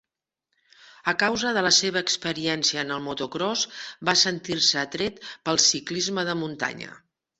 [1.11, 3.67] A causa de la seva experiència en el motocròs,
[4.09, 6.91] va sentir-se atret pel ciclisme de muntanya.